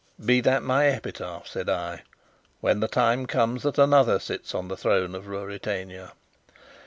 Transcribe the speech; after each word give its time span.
"Be 0.25 0.41
that 0.41 0.63
my 0.63 0.87
epitaph," 0.87 1.45
said 1.45 1.69
I, 1.69 2.01
"when 2.59 2.79
the 2.79 2.87
time 2.87 3.27
comes 3.27 3.61
that 3.61 3.77
another 3.77 4.17
sits 4.17 4.55
on 4.55 4.67
the 4.67 4.75
throne 4.75 5.13
of 5.13 5.27
Ruritania." 5.27 6.13